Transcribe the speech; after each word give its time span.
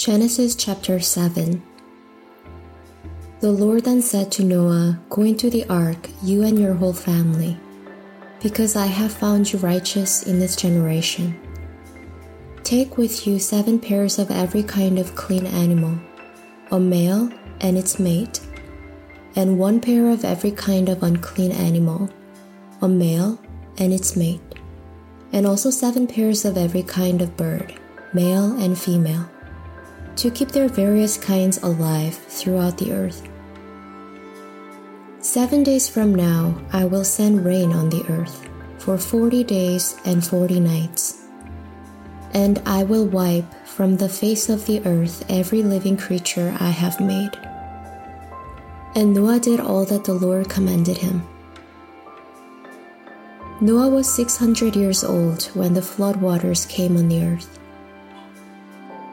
Genesis 0.00 0.54
chapter 0.54 0.98
7 0.98 1.62
The 3.40 3.52
Lord 3.52 3.84
then 3.84 4.00
said 4.00 4.32
to 4.32 4.42
Noah, 4.42 4.98
Go 5.10 5.20
into 5.20 5.50
the 5.50 5.66
ark, 5.68 6.08
you 6.22 6.42
and 6.42 6.58
your 6.58 6.72
whole 6.72 6.94
family, 6.94 7.60
because 8.42 8.76
I 8.76 8.86
have 8.86 9.12
found 9.12 9.52
you 9.52 9.58
righteous 9.58 10.22
in 10.22 10.40
this 10.40 10.56
generation. 10.56 11.38
Take 12.62 12.96
with 12.96 13.26
you 13.26 13.38
seven 13.38 13.78
pairs 13.78 14.18
of 14.18 14.30
every 14.30 14.62
kind 14.62 14.98
of 14.98 15.14
clean 15.16 15.44
animal, 15.44 15.98
a 16.70 16.80
male 16.80 17.30
and 17.60 17.76
its 17.76 18.00
mate, 18.00 18.40
and 19.36 19.58
one 19.58 19.82
pair 19.82 20.08
of 20.08 20.24
every 20.24 20.52
kind 20.52 20.88
of 20.88 21.02
unclean 21.02 21.52
animal, 21.52 22.08
a 22.80 22.88
male 22.88 23.38
and 23.76 23.92
its 23.92 24.16
mate, 24.16 24.40
and 25.34 25.46
also 25.46 25.68
seven 25.68 26.06
pairs 26.06 26.46
of 26.46 26.56
every 26.56 26.84
kind 26.84 27.20
of 27.20 27.36
bird, 27.36 27.78
male 28.14 28.58
and 28.58 28.78
female 28.78 29.28
to 30.20 30.30
keep 30.30 30.52
their 30.52 30.68
various 30.68 31.16
kinds 31.16 31.62
alive 31.62 32.14
throughout 32.14 32.76
the 32.76 32.92
earth. 32.92 33.26
Seven 35.20 35.62
days 35.62 35.88
from 35.88 36.14
now, 36.14 36.54
I 36.74 36.84
will 36.84 37.04
send 37.04 37.42
rain 37.42 37.72
on 37.72 37.88
the 37.88 38.04
earth 38.10 38.46
for 38.76 38.98
forty 38.98 39.42
days 39.42 39.96
and 40.04 40.22
forty 40.22 40.60
nights. 40.60 41.24
And 42.34 42.60
I 42.66 42.84
will 42.84 43.06
wipe 43.06 43.48
from 43.66 43.96
the 43.96 44.10
face 44.10 44.50
of 44.50 44.66
the 44.66 44.84
earth 44.84 45.24
every 45.30 45.62
living 45.62 45.96
creature 45.96 46.54
I 46.60 46.68
have 46.68 47.00
made. 47.00 47.32
And 48.94 49.14
Noah 49.14 49.40
did 49.40 49.58
all 49.58 49.86
that 49.86 50.04
the 50.04 50.14
Lord 50.14 50.50
commanded 50.50 50.98
him. 50.98 51.26
Noah 53.62 53.88
was 53.88 54.12
600 54.14 54.76
years 54.76 55.02
old 55.02 55.44
when 55.54 55.72
the 55.72 55.82
flood 55.82 56.16
waters 56.16 56.66
came 56.66 56.96
on 56.96 57.08
the 57.08 57.24
earth. 57.24 57.59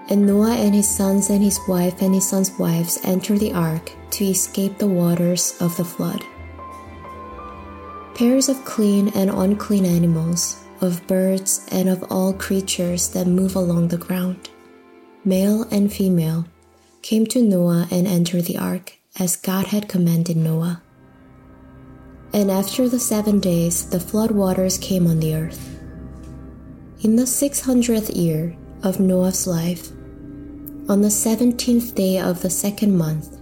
And 0.10 0.26
Noah 0.26 0.56
and 0.56 0.74
his 0.74 0.88
sons 0.88 1.30
and 1.30 1.44
his 1.44 1.60
wife 1.68 2.02
and 2.02 2.14
his 2.16 2.30
sons' 2.30 2.58
wives 2.58 2.98
entered 3.04 3.40
the 3.40 3.52
ark 3.52 3.92
to 4.12 4.26
escape 4.26 4.78
the 4.78 4.88
waters 4.88 5.58
of 5.60 5.76
the 5.76 5.84
flood. 5.84 6.24
Pairs 8.16 8.48
of 8.48 8.64
clean 8.64 9.10
and 9.10 9.30
unclean 9.30 9.86
animals, 9.86 10.64
of 10.82 11.06
birds 11.08 11.68
and 11.72 11.90
of 11.90 12.10
all 12.10 12.34
creatures 12.34 13.10
that 13.10 13.28
move 13.28 13.56
along 13.56 13.90
the 13.90 13.98
ground, 13.98 14.50
male 15.26 15.64
and 15.72 15.92
female, 15.92 16.46
came 17.02 17.26
to 17.28 17.42
Noah 17.42 17.88
and 17.92 18.08
entered 18.08 18.46
the 18.46 18.58
ark 18.58 18.98
as 19.20 19.36
God 19.36 19.68
had 19.68 19.90
commanded 19.90 20.38
Noah. 20.38 20.82
And 22.34 22.50
after 22.50 22.88
the 22.88 23.00
seven 23.00 23.40
days, 23.40 23.90
the 23.90 24.00
flood 24.00 24.32
waters 24.32 24.78
came 24.78 25.06
on 25.08 25.20
the 25.20 25.36
earth. 25.36 25.80
In 27.02 27.16
the 27.16 27.28
six 27.28 27.62
hundredth 27.62 28.10
year 28.10 28.56
of 28.84 29.00
Noah's 29.00 29.48
life, 29.48 29.92
on 30.90 31.02
the 31.02 31.10
seventeenth 31.10 31.96
day 31.96 32.20
of 32.20 32.42
the 32.42 32.50
second 32.50 32.98
month. 32.98 33.38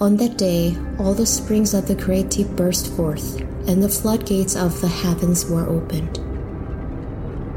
On 0.00 0.16
that 0.16 0.38
day, 0.38 0.76
all 0.98 1.12
the 1.12 1.26
springs 1.26 1.74
of 1.74 1.86
the 1.86 1.94
great 1.94 2.30
deep 2.30 2.48
burst 2.48 2.92
forth, 2.94 3.40
and 3.68 3.82
the 3.82 3.88
floodgates 3.88 4.56
of 4.56 4.80
the 4.80 4.88
heavens 4.88 5.44
were 5.44 5.68
opened. 5.68 6.18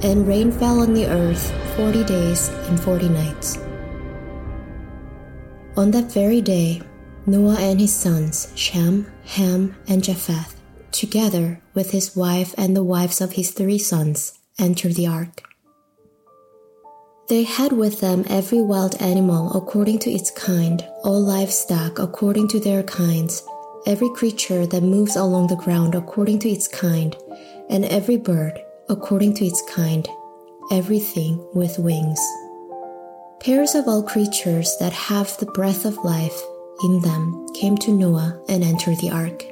And 0.04 0.28
rain 0.28 0.52
fell 0.52 0.82
on 0.82 0.94
the 0.94 1.08
earth 1.08 1.52
forty 1.78 2.04
days 2.04 2.50
and 2.68 2.80
forty 2.80 3.08
nights. 3.08 3.58
On 5.78 5.92
that 5.92 6.12
very 6.12 6.42
day, 6.42 6.82
Noah 7.26 7.58
and 7.60 7.80
his 7.80 7.96
sons, 7.96 8.52
Shem, 8.56 9.08
Ham, 9.26 9.78
and 9.88 10.04
Japheth, 10.04 10.60
together 10.92 11.62
with 11.74 11.92
his 11.92 12.16
wife 12.16 12.54
and 12.58 12.76
the 12.76 12.84
wives 12.84 13.22
of 13.22 13.34
his 13.34 13.52
three 13.52 13.78
sons, 13.78 14.38
entered 14.60 14.96
the 14.96 15.08
ark. 15.08 15.44
They 17.30 17.44
had 17.44 17.72
with 17.72 18.02
them 18.02 18.26
every 18.28 18.62
wild 18.62 19.02
animal 19.02 19.56
according 19.56 20.00
to 20.00 20.12
its 20.12 20.30
kind, 20.30 20.86
all 21.06 21.22
livestock 21.22 21.98
according 21.98 22.50
to 22.50 22.60
their 22.60 22.84
kinds, 22.84 23.44
every 23.86 24.10
creature 24.10 24.66
that 24.68 24.84
moves 24.84 25.16
along 25.16 25.48
the 25.48 25.56
ground 25.56 25.96
according 25.96 26.40
to 26.40 26.50
its 26.50 26.68
kind, 26.68 27.16
and 27.70 27.86
every 27.86 28.18
bird 28.18 28.60
according 28.90 29.36
to 29.36 29.46
its 29.46 29.64
kind, 29.74 30.08
everything 30.70 31.42
with 31.54 31.80
wings. 31.80 32.20
Pairs 33.40 33.74
of 33.74 33.88
all 33.88 34.04
creatures 34.04 34.76
that 34.82 34.94
have 34.94 35.38
the 35.38 35.46
breath 35.46 35.86
of 35.86 35.98
life 36.04 36.40
in 36.84 37.00
them 37.02 37.48
came 37.54 37.78
to 37.78 37.92
Noah 37.94 38.42
and 38.50 38.66
entered 38.66 38.98
the 39.00 39.12
ark. 39.12 39.44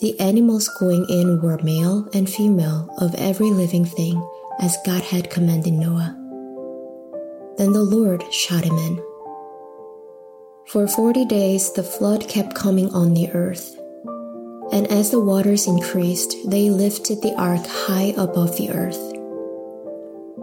The 0.00 0.18
animals 0.20 0.68
going 0.78 1.06
in 1.08 1.40
were 1.40 1.58
male 1.62 2.06
and 2.12 2.28
female 2.28 2.94
of 2.98 3.14
every 3.14 3.50
living 3.50 3.86
thing 3.86 4.22
as 4.60 4.76
God 4.84 5.02
had 5.02 5.30
commanded 5.30 5.72
Noah. 5.72 6.17
Then 7.58 7.72
the 7.72 7.82
Lord 7.82 8.24
shut 8.32 8.64
him 8.64 8.78
in. 8.78 9.02
For 10.68 10.88
forty 10.88 11.24
days 11.24 11.72
the 11.72 11.82
flood 11.82 12.28
kept 12.28 12.54
coming 12.54 12.88
on 12.94 13.12
the 13.12 13.30
earth. 13.32 13.76
And 14.72 14.86
as 14.86 15.10
the 15.10 15.20
waters 15.20 15.66
increased, 15.66 16.34
they 16.46 16.70
lifted 16.70 17.20
the 17.20 17.34
ark 17.34 17.66
high 17.66 18.14
above 18.16 18.56
the 18.56 18.70
earth. 18.70 19.00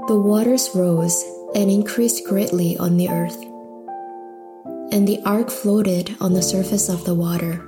The 0.07 0.19
waters 0.19 0.69
rose 0.75 1.23
and 1.55 1.71
increased 1.71 2.25
greatly 2.27 2.77
on 2.77 2.97
the 2.97 3.09
earth. 3.09 3.41
And 4.91 5.07
the 5.07 5.21
ark 5.25 5.49
floated 5.49 6.15
on 6.19 6.33
the 6.33 6.43
surface 6.43 6.89
of 6.89 7.05
the 7.05 7.15
water. 7.15 7.65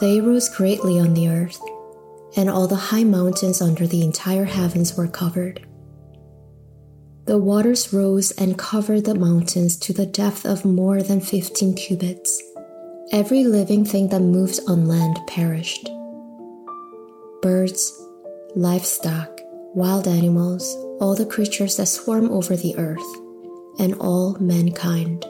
They 0.00 0.20
rose 0.20 0.48
greatly 0.48 0.98
on 0.98 1.14
the 1.14 1.28
earth 1.28 1.60
and 2.36 2.50
all 2.50 2.66
the 2.66 2.76
high 2.76 3.04
mountains 3.04 3.62
under 3.62 3.86
the 3.86 4.02
entire 4.02 4.44
heavens 4.44 4.96
were 4.96 5.08
covered. 5.08 5.66
The 7.26 7.38
waters 7.38 7.92
rose 7.92 8.30
and 8.32 8.56
covered 8.56 9.04
the 9.04 9.16
mountains 9.16 9.76
to 9.78 9.92
the 9.92 10.06
depth 10.06 10.46
of 10.46 10.64
more 10.64 11.02
than 11.02 11.20
15 11.20 11.74
cubits. 11.74 12.40
Every 13.10 13.42
living 13.42 13.84
thing 13.84 14.10
that 14.10 14.20
moves 14.20 14.60
on 14.68 14.86
land 14.86 15.18
perished. 15.26 15.90
Birds, 17.42 18.00
livestock, 18.54 19.40
wild 19.74 20.06
animals, 20.06 20.72
all 21.00 21.16
the 21.16 21.26
creatures 21.26 21.78
that 21.78 21.86
swarm 21.86 22.30
over 22.30 22.54
the 22.56 22.78
earth, 22.78 23.16
and 23.80 23.94
all 23.94 24.36
mankind. 24.38 25.24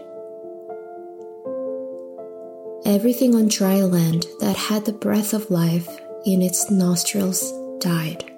Everything 2.84 3.34
on 3.34 3.48
dry 3.48 3.80
land 3.80 4.26
that 4.40 4.56
had 4.56 4.84
the 4.84 4.92
breath 4.92 5.32
of 5.32 5.50
life 5.50 5.88
in 6.26 6.42
its 6.42 6.70
nostrils 6.70 7.50
died. 7.80 8.35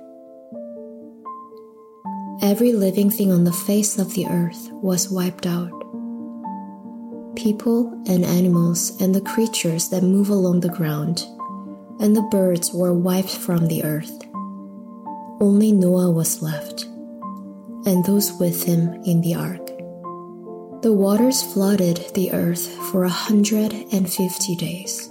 Every 2.40 2.72
living 2.72 3.10
thing 3.10 3.32
on 3.32 3.42
the 3.42 3.52
face 3.52 3.98
of 3.98 4.14
the 4.14 4.26
earth 4.28 4.70
was 4.70 5.10
wiped 5.10 5.44
out. 5.44 5.72
People 7.34 7.92
and 8.06 8.24
animals 8.24 9.00
and 9.00 9.12
the 9.12 9.20
creatures 9.20 9.88
that 9.88 10.04
move 10.04 10.28
along 10.30 10.60
the 10.60 10.68
ground, 10.68 11.24
and 11.98 12.14
the 12.14 12.28
birds 12.30 12.72
were 12.72 12.94
wiped 12.94 13.36
from 13.36 13.66
the 13.66 13.82
earth. 13.82 14.22
Only 15.40 15.72
Noah 15.72 16.12
was 16.12 16.40
left, 16.40 16.84
and 17.86 18.04
those 18.04 18.32
with 18.34 18.62
him 18.62 19.02
in 19.04 19.20
the 19.20 19.34
ark. 19.34 19.66
The 20.82 20.92
waters 20.92 21.42
flooded 21.42 22.14
the 22.14 22.32
earth 22.32 22.68
for 22.92 23.02
a 23.02 23.08
hundred 23.08 23.72
and 23.92 24.08
fifty 24.08 24.54
days. 24.54 25.10